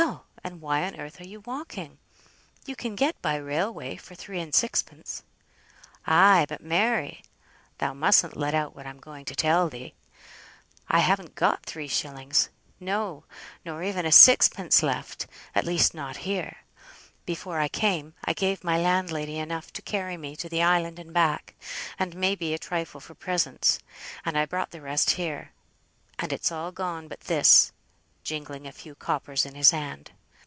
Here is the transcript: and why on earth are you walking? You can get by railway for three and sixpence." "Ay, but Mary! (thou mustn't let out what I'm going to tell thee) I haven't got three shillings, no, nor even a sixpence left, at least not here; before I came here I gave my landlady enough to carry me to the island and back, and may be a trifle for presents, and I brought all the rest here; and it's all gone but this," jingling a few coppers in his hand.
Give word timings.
and 0.43 0.59
why 0.59 0.83
on 0.83 0.99
earth 0.99 1.21
are 1.21 1.27
you 1.27 1.39
walking? 1.41 1.99
You 2.65 2.75
can 2.75 2.95
get 2.95 3.21
by 3.21 3.35
railway 3.35 3.95
for 3.95 4.15
three 4.15 4.39
and 4.41 4.53
sixpence." 4.53 5.21
"Ay, 6.07 6.45
but 6.49 6.63
Mary! 6.63 7.21
(thou 7.77 7.93
mustn't 7.93 8.35
let 8.35 8.55
out 8.55 8.75
what 8.75 8.87
I'm 8.87 8.99
going 8.99 9.23
to 9.25 9.35
tell 9.35 9.69
thee) 9.69 9.93
I 10.89 10.97
haven't 10.99 11.35
got 11.35 11.67
three 11.67 11.87
shillings, 11.87 12.49
no, 12.79 13.23
nor 13.63 13.83
even 13.83 14.03
a 14.05 14.11
sixpence 14.11 14.81
left, 14.81 15.27
at 15.53 15.63
least 15.63 15.93
not 15.93 16.17
here; 16.17 16.57
before 17.25 17.59
I 17.59 17.67
came 17.67 18.05
here 18.05 18.13
I 18.25 18.33
gave 18.33 18.63
my 18.63 18.79
landlady 18.79 19.37
enough 19.37 19.71
to 19.73 19.81
carry 19.83 20.17
me 20.17 20.35
to 20.37 20.49
the 20.49 20.63
island 20.63 20.97
and 20.97 21.13
back, 21.13 21.53
and 21.99 22.15
may 22.15 22.33
be 22.33 22.53
a 22.55 22.59
trifle 22.59 22.99
for 22.99 23.13
presents, 23.13 23.77
and 24.25 24.35
I 24.35 24.47
brought 24.47 24.69
all 24.69 24.79
the 24.79 24.81
rest 24.81 25.11
here; 25.11 25.51
and 26.17 26.33
it's 26.33 26.51
all 26.51 26.71
gone 26.71 27.07
but 27.07 27.21
this," 27.21 27.71
jingling 28.23 28.65
a 28.65 28.71
few 28.71 28.95
coppers 28.95 29.45
in 29.45 29.53
his 29.53 29.69
hand. 29.69 30.11